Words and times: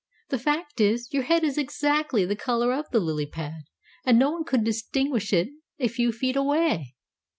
The 0.29 0.39
fact 0.39 0.81
is, 0.81 1.13
your 1.13 1.21
head 1.21 1.43
is 1.43 1.59
exactly 1.59 2.25
the 2.25 2.35
color 2.35 2.73
of 2.73 2.89
the 2.89 2.99
lily 2.99 3.27
pad, 3.27 3.65
and 4.03 4.17
no 4.17 4.31
one 4.31 4.45
could 4.45 4.63
distinguish 4.63 5.31
it 5.31 5.49
a 5.77 5.87
few 5.89 6.11
feet 6.11 6.35
away. 6.35 6.95